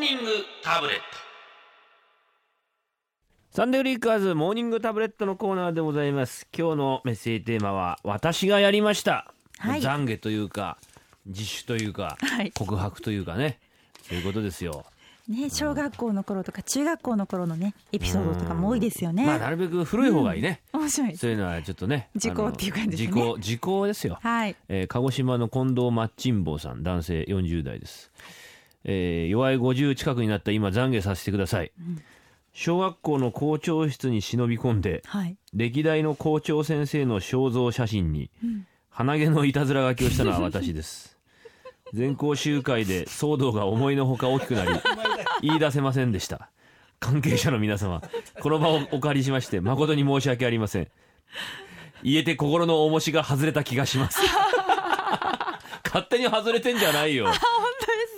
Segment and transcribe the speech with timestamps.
[0.00, 0.30] ーニング
[0.62, 1.02] タブレット。
[3.50, 6.48] サンデーフリッカーズモーニングタブレットのコーナーでございます。
[6.56, 9.82] 今日のメッセージテーマは私がやりました、はい。
[9.82, 10.78] 懺悔というか
[11.26, 12.50] 自首というか、はい。
[12.52, 13.58] 告白というかね。
[14.08, 14.86] そういうことですよ。
[15.28, 19.26] ね、小学校の頃とか中学校の頃のねエピソードとかも多いですよね。
[19.26, 21.16] まあなるべく古い方がいいね、面白い。
[21.16, 23.06] そういうのはちょっとね時効っていう感じですね。
[23.08, 24.18] 時効時効ですよ。
[24.22, 24.56] はい。
[24.68, 28.10] えー鹿児島の近藤マッチンボさん男性40代です、
[28.84, 31.72] えー弱い50近くになった今懺悔させてください、
[32.52, 35.36] 小学校の校長室に忍び込んではい。
[35.54, 38.30] 歴代の校長先生の肖像写真に
[38.88, 41.18] 鼻毛のいたずら書きをしたのは私です。
[41.92, 44.70] 全校集会で騒動が思いのほか大きくなり
[45.42, 46.50] 言い出せませんでした。
[47.00, 48.02] 関係者の皆様
[48.40, 50.88] この場をお借りしまして誠に申し訳ありません。
[52.02, 54.20] 言えて心の重しが外れた気がします。
[55.84, 57.26] 勝手に外れてんじゃないよ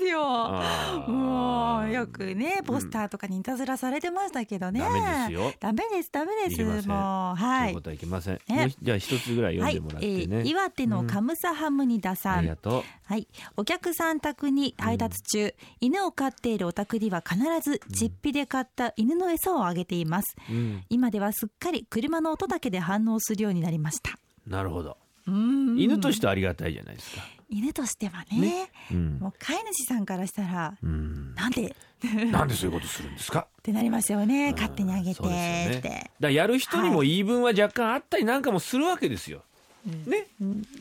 [0.03, 0.63] ですよ。
[1.09, 4.81] もうよくねポスターとかにいたずらされてましたけどね。
[4.81, 5.53] ダメですよ。
[5.61, 6.63] ダメですダメです。
[6.89, 7.83] もうはい。
[7.83, 8.41] とはいけません、
[8.83, 12.83] じゃあ一つぐらい読んでもらってね、えー岩手のカムサハムニダさん、ありがとう。
[13.05, 20.85] はい、お客さん宅に配達中、犬を飼っているお宅には必ず実費で買った犬の餌をあげています、うん。
[20.89, 24.19] 今ではすっかり車の音だけで反応するようになりました。
[24.47, 24.91] なるほど。
[24.91, 27.23] うん犬としてはありがたいじゃないですか。
[27.49, 28.71] 犬としてはね。
[28.91, 29.19] うん。
[29.21, 31.35] もう飼い主さんからしたら、うん。
[31.35, 31.75] なんで？
[32.33, 33.47] なんでそういうことするんですか？
[33.59, 34.49] ってなりますよね。
[34.49, 34.55] うん。
[34.55, 39.43] 勝手にあげてって、だやる人にも言い分は若干あったりなんかもするわけですよ。
[40.07, 40.27] ね、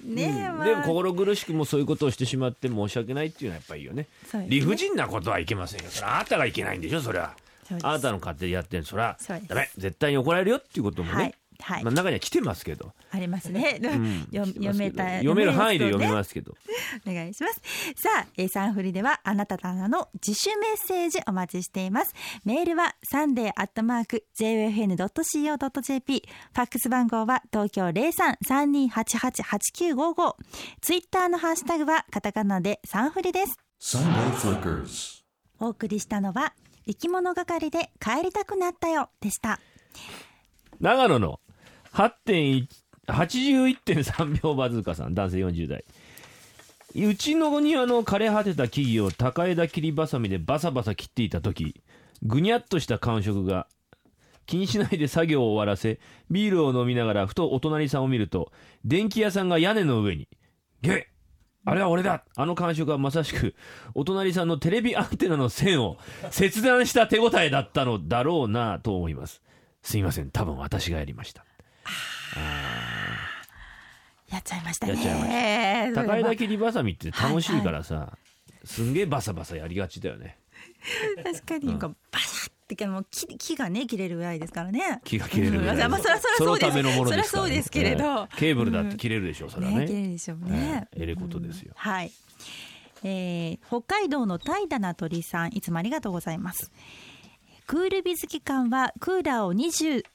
[0.04, 0.54] ねえ、まあ。
[0.60, 4.08] うんでも心苦しくもそういうことをしてしまって申し訳ないっていうのはやっぱりいいよね。
[4.48, 5.90] 理不尽なことはいけませんよ。
[5.90, 7.36] それはあなたがいけないんでしょそれは。
[7.84, 9.18] あなたの勝手でやってるそれは。
[9.48, 9.70] ダメ。
[9.78, 16.56] 絶対に怒られるよっていうこともね、はいはい、まあ、中には来てますけど、ありますね、うん よ読めた読める範囲で読めすますけど
[17.08, 17.62] お願いします。
[17.96, 22.14] さあ、えーサンフリではあなたからの自主メッセージお待ちしています。
[22.44, 26.24] メールはサンデーアットマーク JFN.CO.JP。
[26.54, 30.36] ファックス番号は東京03-3288-8955。
[30.82, 33.58] ツイッターのハッシュタグはカタカナでサンフリです。
[35.60, 36.54] お送りしたのは
[36.86, 39.60] 生き物係で帰りたくなったよでした。
[40.80, 41.51] 長野の8.1
[41.94, 45.86] 81.3秒バズーカさん男性40代
[46.96, 51.82] うちの庭の枯れ果てた木々を高枝切りばさみでバサバサ切っていた時
[52.24, 53.68] ぐにゃっとした感触が
[54.46, 58.52] 気にしないで作業を終わらせビールを飲みながらふとお隣さんを見ると
[58.84, 60.28] 電気屋さんが屋根の上に
[60.82, 61.04] 「ゲッ
[61.64, 63.56] あれは俺だあの感触はまさしく
[63.94, 65.98] お隣さんのテレビアンテナの線を
[66.32, 69.42] 切断した手応えだったのだろうなと思います。
[69.84, 71.46] すいません多分私がやりました。
[74.32, 74.94] やっちゃいましたね。
[74.94, 76.04] やっちゃいました。
[76.04, 78.18] 高枝切りばさみって楽しいからさ、
[78.64, 80.38] すんげえバサバサやりがちだよね。
[81.24, 85.02] 確かにこうバシャってもう木木がね切れるぐらいですからね。
[85.04, 85.92] 気が切れるぐらいうん。
[85.92, 86.72] まあそりゃそりゃそうです。
[86.72, 88.04] そりゃそうですけれど。
[88.04, 88.38] ええ。
[88.38, 89.80] ケーブルだって切れるでしょ、それはね。
[89.80, 90.88] ね切れるでしょうね。
[90.94, 91.04] ええ。
[91.04, 92.12] えれことですよ、はい。
[93.04, 96.72] えー北海道の怠惰な鳥さんいつもありがとうございます。
[97.68, 99.54] クールビズ期間はクーラーを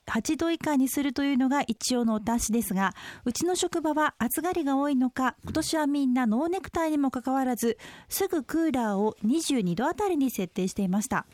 [0.06, 2.94] 28度以下にするというのが一応のお達しですが
[3.24, 7.78] うちの職場は暑がりが多いのか今年はみんなノーネクタイにもかかわらず
[8.08, 11.26] すぐクーラーを22度あたりに設定していました。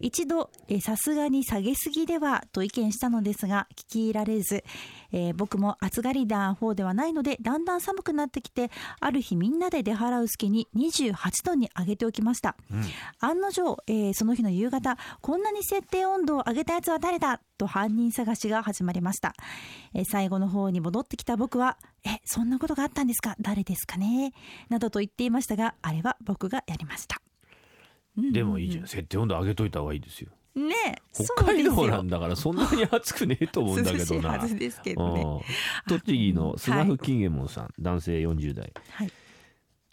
[0.00, 4.64] 一度えーさすがに下げすぎではと意見したのですが聞き入られず、
[5.12, 8.70] えー僕も暑がりな方ではないのでだんだん寒くなってきて
[9.00, 12.56] ある日みんなで出払う隙に28度に上げておきました、
[13.20, 19.34] 案の定、えーその日の夕方こんなに設定温度を上げたやつは誰だと犯人探しが始まりました、
[19.94, 23.36] えー最後の方に戻ってきた僕はえそんなことがあったんですか？
[23.40, 24.32] 誰ですかね？
[24.68, 27.20] などと言っていましたがあれは僕がやりました。
[28.16, 28.86] でもいいじゃん。
[28.86, 30.30] 設定温度上げといた方がいいですよ。
[30.56, 35.22] ねえ北海道なんだだからそんなに暑くねえと思うんだけ 涼しいどなはずですけどね。
[35.22, 35.40] うん。
[35.98, 38.72] 栃木の砂付金右衛門さん、男性40代。
[38.90, 39.12] はい。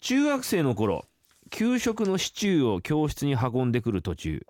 [0.00, 1.04] 中学生の頃
[1.50, 4.44] 給食のシチューを教室に運んでくる途中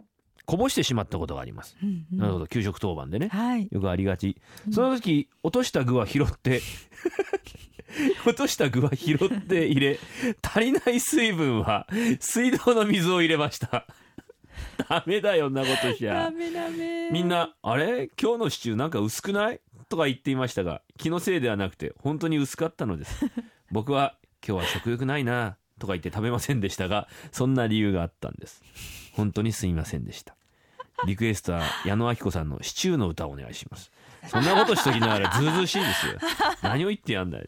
[0.49, 2.19] こぼしてしまったことがあります、うんうん。
[2.19, 3.29] なるほど給食当番でね。
[3.29, 3.69] はい。
[3.71, 4.39] よくありがち。
[4.73, 6.63] その時落とした具は拾って
[8.25, 9.99] 落とした具は拾って入れ
[10.41, 11.87] 足りない水分は
[12.19, 13.87] 水道の水を入れました。
[14.89, 16.15] ダメだよんなことしゃ。
[16.15, 17.11] ダメダメ。
[17.11, 18.09] みんな「あれ？
[18.19, 19.61] 今日のシチューなんか薄くない?」
[19.91, 23.27] とか言っていましたが気のせいではなくて本当に薄かったのです。
[23.71, 24.17] 僕は
[24.47, 28.63] 「今日は食欲ないな」とか言って食べませんでしたがそんな理由があったんです。
[29.13, 30.38] 本当にすみませんでした
[31.07, 33.91] リクエストは矢野明子さんの「シチューの歌」をお願いします。
[34.27, 36.15] そんなことしときながらずうずうしいですよ。
[36.63, 37.47] 何を言ってやんだよ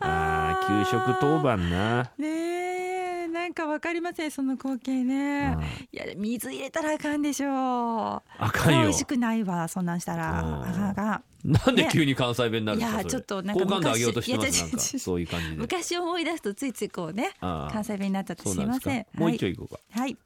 [0.00, 2.10] あー給食当番な。
[2.18, 5.56] ねえなんかわかりませんその光景ね。
[5.56, 5.62] うん。
[5.62, 7.50] いや水入れたらあかんでしょう。
[7.50, 8.22] あ
[8.52, 8.82] かんよ。
[8.82, 10.42] 美味しくないわそんなんしたら。
[10.42, 10.88] うん。
[10.90, 14.78] あかんなんで急に関西弁になるんですかいやちょっとなんか好感度上げようとしてます昔なんか。
[14.98, 15.56] そういう感じで。
[15.60, 18.90] 昔思い出すとついついこうねああ関西弁になっちゃってそうなんですか。
[18.90, 19.80] すいませんもうはい一丁いこうか。
[19.90, 20.16] はい。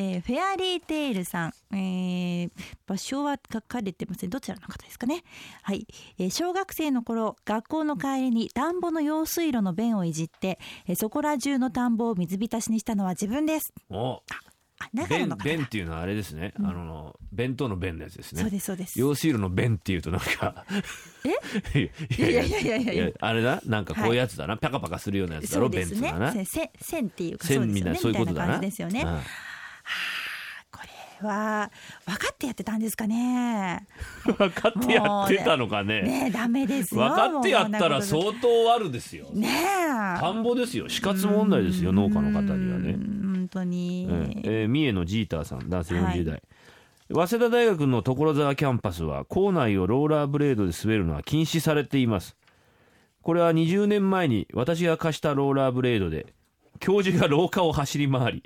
[0.00, 2.50] えーフェアリーテイルさん、えー
[2.86, 4.30] 場所は書かれてません。
[4.30, 5.24] どちらの方ですかね。
[5.62, 13.74] はい、えー小学生の頃学校の帰りに田んぼの用水路の便をいじって、えーそこら中の田んぼを水浸しにしたのは自分です。
[13.90, 14.22] お。
[14.80, 18.42] あ長野弁の方弁っていうのはあれですね、あの弁当の弁のやつですね。
[18.42, 19.00] そうですそうです。
[19.00, 20.64] 用水路の弁っていうとなんか
[21.74, 21.74] え？
[21.80, 22.58] いいやいやいや。
[22.60, 23.60] いやいやいやあれだ？
[23.66, 25.68] なんかこういうやつだな、パカパカするようなやつだろ？
[25.68, 25.78] ね。
[25.78, 26.32] 弁っていうのはな。
[26.32, 28.20] 線っていうか線そうですよね。
[28.20, 29.02] みたいな感じですよね。
[29.02, 29.18] うん
[31.26, 31.70] は
[32.06, 33.86] 分かってやってたんですかね。
[34.24, 36.02] 分かってやってたのかね。
[36.02, 37.00] ねえダメですよ。
[37.00, 39.26] 分かってやったら相当悪ですよ。
[39.26, 40.20] とねえ。
[40.20, 40.88] 田んぼですよ。
[40.88, 42.90] 死活問題ですよ農家の方にはね。
[42.90, 46.20] うん本当に、えええー三重のジーターさん男性はい。
[46.20, 46.42] 40代、
[47.10, 52.36] 早稲田大学の所沢キャンパスは校内をローラーブレードで滑るのは禁止されています。
[53.22, 56.26] これは20年前に私が貸したローラーブレードで
[56.80, 58.42] 教授が廊下を走り回り。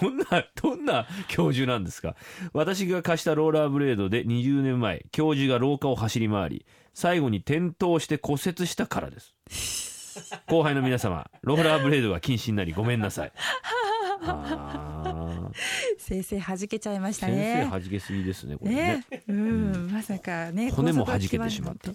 [0.00, 0.24] どんな
[0.60, 2.16] どんな教授なんですか？
[2.52, 9.34] 私が貸したローラーブレードで20年前教授が廊下を走り回り最後に転倒して骨折したからです。
[10.46, 13.32] 後輩の皆様ローラーブレードが禁止になりごめんなさい。
[15.98, 19.04] 先生弾けちゃいました先生ね弾けすぎですねこれね。
[19.10, 19.22] ね。
[19.28, 21.90] うん、まさかね骨も弾けてしまった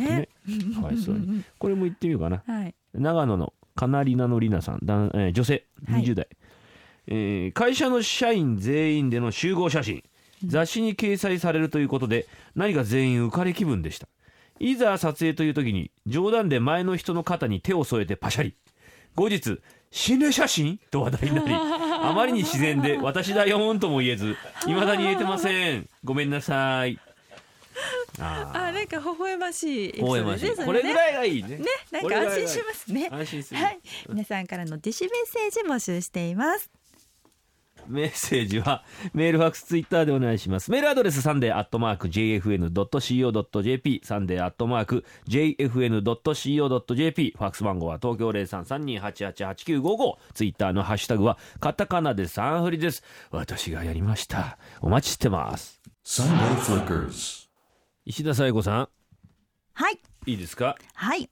[0.00, 0.28] ね。
[0.74, 1.14] かわいそう。
[1.18, 2.42] にこれも言ってみようかな。
[2.46, 2.74] はい。
[2.94, 6.02] 長野のカナリナのりなさん男、えー女性はい。
[6.04, 6.28] 20代、
[7.08, 10.02] えー会社の社員全員での集合写真。
[10.44, 12.26] 雑誌に掲載されるということで
[12.56, 14.08] 何か全員浮かれ気分でした。
[14.58, 18.54] いざ撮影という時に冗談で前の人の肩に手を添えてパシャリ。
[19.14, 19.60] 後日
[19.90, 24.36] 心霊写真と話題になり あまりに自然で私だよーんとも言えず
[24.66, 25.88] 未だに言えてません。
[26.02, 26.98] ごめんなさい
[28.18, 28.68] あー。
[28.68, 30.44] あなんか微笑ましいエピソ微笑ましい。
[30.46, 30.66] ですね。
[30.66, 31.58] これぐらいがいいね。
[31.58, 33.08] ねなんか安心しますね。
[33.10, 33.60] 安心する。
[33.60, 36.70] はい皆さんからの自首メッセージ募集しています。
[37.88, 40.70] メッセージはメールファックスツイッターでお願いします。
[40.70, 53.02] メールアドレスサンデーアットマーク JFN.CO.JP サンデーアットマーク JFN.CO.JP ファックス番号は東京0332888955ツイッターのハッシュタグはカタカナでサンフリです。
[53.30, 54.58] 私がやりました。
[54.80, 55.80] お待ちしてます。
[56.04, 57.51] Sunday Flickers.
[58.04, 58.88] 石田紗友子さん。
[59.74, 59.98] はい。
[60.26, 60.74] いいですか？
[60.94, 61.30] はい。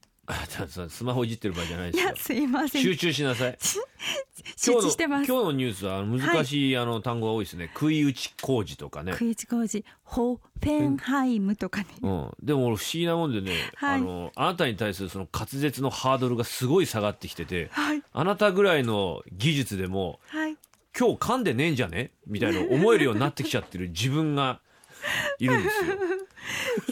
[0.88, 2.04] スマホいじってる場合じゃないですよ。
[2.04, 2.82] いやすいません。
[2.82, 3.58] 集中しなさい。
[4.56, 5.26] 集中してます。
[5.26, 7.70] 今日の今日のニュースは難しい、あの単語が多いですね。
[7.74, 9.14] 食い打ち工事とかね。
[9.14, 9.84] クイズ工事。
[10.04, 11.86] ホフェンハイムとかね。
[12.02, 13.98] うん、でも俺不思議なもんでね、はい。
[13.98, 18.02] あのあなたに対するその滑舌のハードルがすごい下がってきててはい。
[18.12, 20.56] あなたぐらいの技術でもはい。
[20.96, 22.12] 今日噛んでねえんじゃね？
[22.28, 24.60] みたいな思えるようになってきちゃってる自分が
[25.40, 25.96] いるんですよ。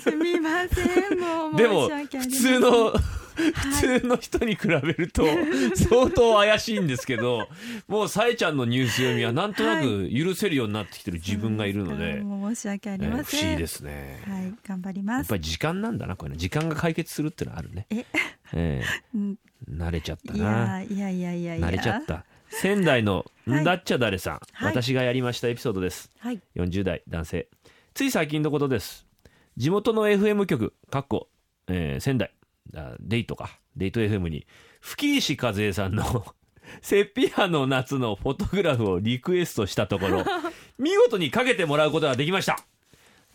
[0.03, 2.93] すみません もうでも普通の
[3.39, 5.25] 普通の人に比べると
[5.77, 7.49] 相当怪しいんですけど
[7.87, 14.23] もうさえちゃんのニュース読みはなんとなく 許せるようになってきてる自分がいるので、もう申し訳ありえーません、不思議ですね。
[14.27, 17.87] はい頑張りますやっぱり時間なんだなこれね時間が解決するっていうのはあるね。
[17.91, 18.05] え
[18.55, 18.83] え
[19.15, 20.81] うんえ慣れちゃったいな。
[20.81, 22.25] やいやいやいやいや慣れちゃった。
[22.50, 26.11] 仙台のだっちゃだれさん、はい私がやりましたエピソードです。
[26.19, 27.47] はい40代男性。
[27.95, 29.08] つい最近のことです。
[29.59, 31.29] 地元の FM 局、かっこ、
[31.67, 32.31] えー仙台、
[32.77, 34.47] あデイトか、デイト FM に、
[34.81, 36.25] 吹石和恵さんの
[36.81, 40.25] セピアの夏のフォトグラフをリクエストしたところ、
[40.79, 42.61] 見事にかけてもらうことができました。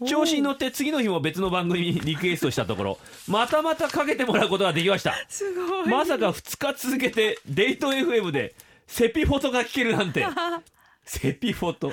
[0.08, 5.13] 調子に乗って次の日も別の番組にリクエストしたところ、またまたかけてもらうことができました。
[5.27, 8.56] すごいまさか2日続けてデート FM で
[8.88, 10.25] セピフォトが聞けるなんて
[11.03, 11.92] セピフォト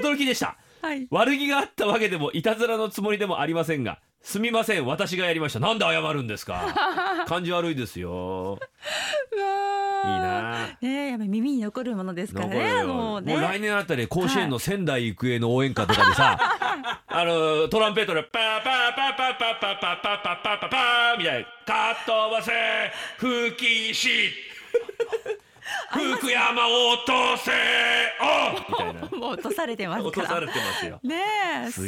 [0.00, 1.06] 驚きでしたはい。
[1.10, 5.60] 悪気があったわけでもいたずらのつもりでもありませんがすみません私がやりました。
[5.60, 6.74] なんで謝るんですか？
[7.26, 8.58] 感じ悪いですよ。
[9.34, 10.66] いいな。
[10.80, 13.34] ねえやっぱり耳に残るものですからねもうね。
[13.36, 16.38] 来年あたり甲子園の仙台育英の応援歌とかでさ、
[17.06, 22.52] あのトランペットでパーパーパーパーパーパーパーパーパーパーパーパーみたいな「かっ飛ばせ
[23.18, 23.56] 吹
[23.90, 24.08] きし
[25.90, 27.50] 福山落とせ。
[28.20, 28.70] お。
[28.70, 29.18] みたいな。
[29.18, 31.16] もう落とされてます落とされてますよね
[31.66, 31.70] え。
[31.70, 31.86] すご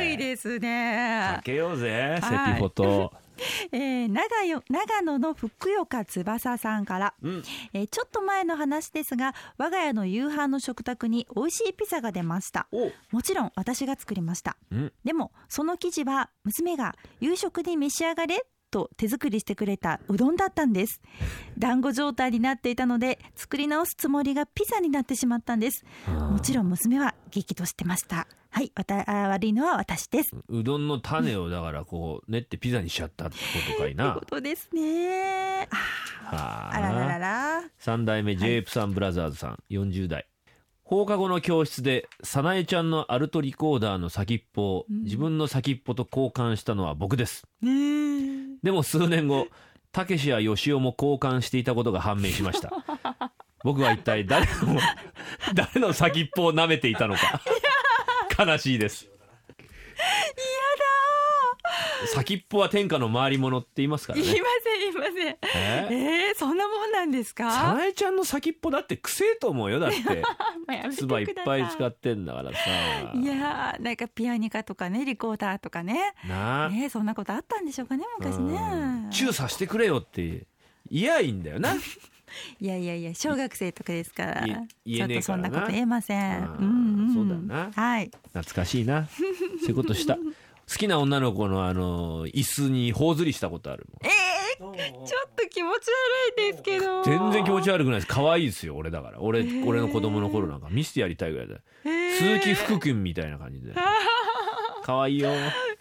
[0.00, 1.32] いですね。
[1.36, 3.12] かけようぜセピはいフォト、
[3.72, 7.42] えー、長よ長野の福岡翼さんから、うん。
[7.72, 12.68] えーちょっと前の話ですが我が家の夕飯の食卓に美味しいピザが出ました。
[12.70, 12.90] お。
[13.10, 14.56] もちろん私が作りました。
[14.70, 14.92] うん。
[15.04, 21.00] でもその生地は娘が夕食に召し上がれと手作りしてくれたうどんだったんです。
[21.58, 25.84] 団子状態になっていたので作り直すつもりがピザになってしまったんです。
[26.30, 28.26] もちろん娘は激怒してました。
[28.50, 30.30] はいわたあ悪いのは私です。
[30.48, 35.68] うどんの種をだからこう練ってピザにしちゃったってことかいというなことですね。
[35.70, 35.76] あ
[36.36, 36.80] はあ。
[36.80, 37.62] らららら。
[37.80, 40.26] 3代目 j プサンブラザーズさん40代。
[40.88, 47.46] 放課後の教室で早苗ちゃんのアルトリコーダーの先っぽを自分の先っぽと交換したのは僕です。
[47.60, 48.27] ね
[48.62, 49.48] でも数年後
[49.92, 52.70] たけしやよしおも交換していたことが判明しました。
[53.64, 54.80] 僕は一体誰の
[55.54, 57.40] 誰の先っぽを舐めていたのか。
[58.38, 59.08] 悲しいです。
[62.06, 64.24] 先っぽは天下の回り物って言いますからね。
[64.24, 65.36] 言いません言いません。
[65.54, 65.88] え
[66.30, 66.67] えー、そんな
[66.98, 69.96] なんです早か苗ちゃんの先っぽだってくせえと思うよだって。
[70.00, 70.10] も
[70.68, 71.30] うやめて唾い。
[71.30, 72.58] っぱい使っってんだからさ。
[73.14, 76.14] いやーなんかピアニカとかねリコーダーとかね。
[76.26, 76.66] な。
[76.66, 78.48] あ、ねそんなことあったんでしょうかね昔うん。
[78.48, 80.46] ねチューさせてくれよって
[80.90, 81.74] 言やいいんだよな。
[82.60, 86.44] いやいやいや小学生とかですからい言えねえちょっとそんなこと言えません。
[86.44, 87.70] うんうんそうだよな。
[87.74, 88.10] はい。
[88.34, 89.06] 懐かしいな。
[89.06, 90.18] そういうことした。
[90.68, 94.12] 好きな女の子のあの椅子に頬ずりしたことあるもん。
[94.12, 94.27] えー、
[94.58, 94.74] ちょっ
[95.36, 95.88] と気持ち
[96.36, 97.04] 悪いですけど。
[97.04, 98.06] 全然気持ち悪くないです。
[98.08, 99.20] 可愛いですよ俺だから。
[99.20, 101.54] 俺俺の子供の頃なんか見せてやりたいぐらいだ。
[101.54, 101.60] よ
[102.18, 103.74] 鈴木福君みたいな感じで。
[104.82, 105.30] 可愛いよ。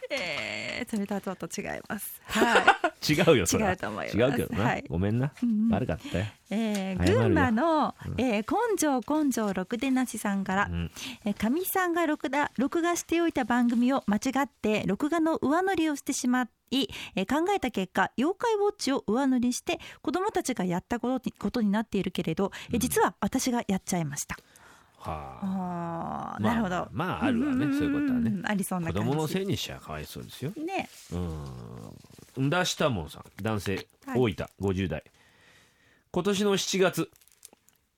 [0.09, 2.21] えー、それとはちょっと違います。
[2.25, 3.71] は違うよそれは。
[3.71, 4.17] 違うと思います。
[4.17, 4.83] 違うけどな、はい。
[4.89, 5.31] ごめんな。
[5.41, 10.91] うん悪かったよ、い、えー、群馬の、えー、根性根性ろくでなしさんから、うん。
[11.25, 24.37] えーかみさんが録画録画しておいた番組を間違って録画の上塗りをしてしまい、えー考えた結果妖怪ウォッチを上塗りして子供たちがやったことにことになっているけれど、えー実は私がやっちゃいました、
[24.97, 26.41] はあ。
[26.41, 26.87] なるほど。
[26.91, 28.29] まああるわねそういうことはね。
[28.29, 29.09] んありそうな子感じ。
[29.11, 30.51] 供のせいにしちゃかわいそうですよ。
[30.57, 30.89] ね。
[32.37, 32.49] うん。
[32.49, 33.23] だしたもんさん。
[33.41, 34.19] 男性はい。
[34.19, 35.03] 大分50代。
[36.11, 37.11] 今年の7月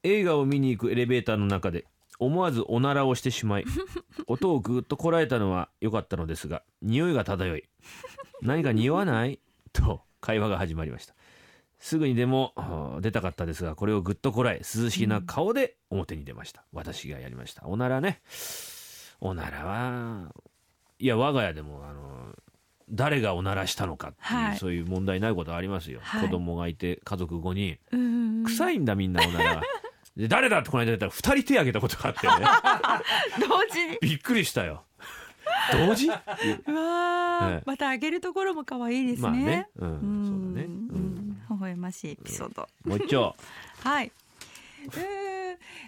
[0.03, 1.85] 映画を見に行くエレベーターの中で
[2.19, 3.65] 思わずおならをしてしまい
[4.27, 7.63] 音をぐっとこらえたのは良かったのですが匂いが漂い
[8.41, 9.39] 何か匂わない？
[9.73, 11.13] と会話が始まりました。
[11.79, 17.65] すぐにでも出たかったですがこれをぐっとこらえ涼しげな顔で表に出ました、私がやりました。
[17.67, 18.21] おならね。
[19.21, 20.33] おならは
[20.99, 22.35] いや我が家でもあの
[22.89, 24.57] 誰がおならしたのかっていう、はい。
[24.57, 26.27] そういう問題になることありますよ、はい。
[26.27, 27.77] 子供がいて家族5人。
[27.91, 28.43] うん。
[28.45, 29.61] 臭いんだみんなおならが
[30.19, 32.33] で誰だってこの間言ったら2人手挙げたことがあってね。
[33.47, 33.97] 同時に。
[34.01, 34.83] びっくりしたよ。
[35.71, 36.07] 同時？
[36.09, 39.27] うわー、ええまたあげるところも可愛いですね。
[39.29, 39.69] まあね。
[39.77, 40.25] ううん。
[40.25, 41.01] そうだね、ううん。
[41.29, 42.67] ん、微笑ましいエピソード。
[42.83, 43.33] もう一丁。
[43.83, 44.11] はい。
[44.87, 45.35] うー。
[45.35, 45.38] ん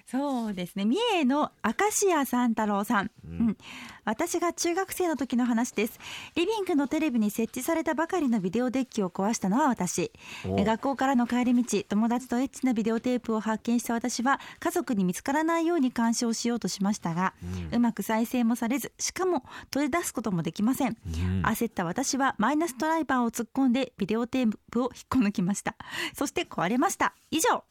[0.06, 0.86] そうですね。
[0.86, 3.58] 三重の明石家三太郎さん、うん。
[4.03, 6.00] 私が中学生の時の話です。
[6.36, 10.12] リビングのテレビに設置されたばかりのビデオデッキを壊したのは私。
[10.46, 17.34] 学校からの帰り道友達とエッチなビデオテープを発見した私は家族に見つからないように干渉しようとしましたが、
[17.72, 20.98] うまく再生もされずしかも取り出すこともできません、ん。
[21.44, 25.75] 焦った私はマイナスドライバーを突っ込んでビデオテープを引っこ抜きました。
[26.15, 27.13] そして壊れました。
[27.30, 27.63] 以上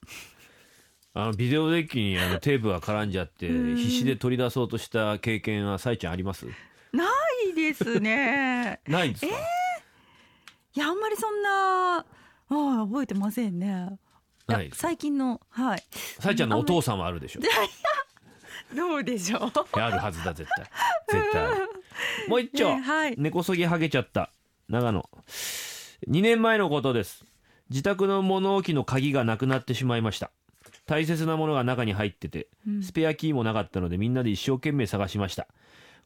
[1.13, 6.47] あのビデオデッキにあのテープが絡んじゃって必死で取り出そうとした経験はさいちゃんあります？
[6.93, 7.05] な
[7.51, 8.81] いですね。
[8.87, 12.05] ないんですか、いやあんまりそんなあ
[12.49, 13.99] あ覚えてませんね。
[14.47, 15.83] ない最近のはい。
[16.21, 17.41] さいちゃんのお父さんはあるでしょ？
[18.77, 19.53] どうでしょう？
[19.81, 20.67] あるはずだ絶対。
[21.23, 21.59] 絶対
[22.29, 23.15] もう一丁、ねはい。
[23.19, 24.31] 根こそぎはげちゃった。
[24.69, 25.09] 長野。
[26.09, 27.25] 2年前のことです。
[27.69, 30.33] 自宅の物置の鍵がなくなってしまいました
[30.91, 32.49] 大切なものが中に入ってて、
[32.83, 35.47] スペアキーもなかったのでみんなで一生懸命探しました。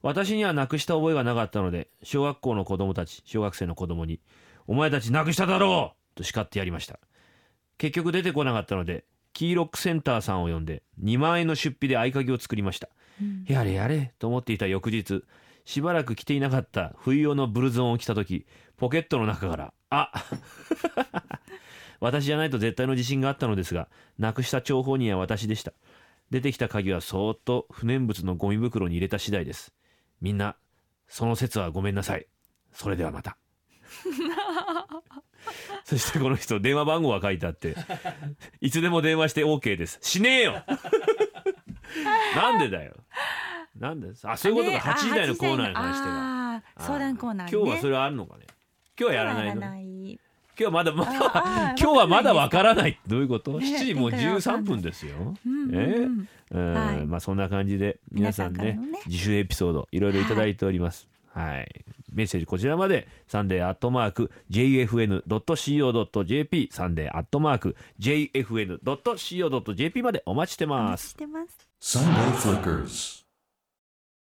[0.03, 4.21] 私にはなくした覚えがなかったので小学校の子供たち小学生の子供に
[4.69, 7.01] 「お前たちなくしただろう!」と叱ってやりました。
[7.79, 12.91] 結局出てこなかったのでキーロックセンターさんを呼んで2万円の出費で合鍵を作りました、
[13.47, 15.23] やれやれと思っていた翌日
[15.65, 18.45] しばらく着ていなかった冬用のブルゾンを着た時
[18.77, 20.13] ポケットの中から「あ
[22.05, 25.73] 私じゃないと絶対の自信があったのですがなくした張本人は私でした。
[26.31, 29.73] 出てきた鍵はそーっと不燃物のゴミ袋に入れた次第です。
[30.21, 30.57] みんな
[31.09, 32.27] その説はごめんなさい。
[32.73, 33.39] それではまた。
[35.85, 37.75] そしてこの人電話番号が書いてあって
[38.61, 39.99] いつでも電話して OK です。
[40.03, 40.63] しねえよ。
[42.37, 42.97] なんでだよ。
[43.79, 44.09] なんで？
[44.25, 44.91] あそういうことか。
[44.91, 46.15] 8時台のコーナーに関しては。
[46.15, 48.47] は相談コーナー、ね、今日はそれはあるのかね。
[48.99, 49.94] 今日はやらないの
[50.59, 52.99] 今日はまだまだ 今日はまだわからない。
[53.07, 53.59] どういうこと？
[53.59, 54.65] ね ?7 時もう展開わかんない。
[54.65, 55.35] 13分ですよ。
[55.47, 56.75] うんえうんうん。
[56.75, 57.07] はい。
[57.07, 58.79] まあそんな感じで皆さんね。
[59.07, 61.09] 自首エピソードいろいろいただいております。
[61.33, 61.85] はい。
[62.13, 71.09] メッセージこちらまでサンデーアットマーク JFN.CO.JP サンデーアットマーク JFN.CO.JP までお待ちしてます。
[71.09, 71.69] してます。
[71.99, 73.24] Sunday Flickers.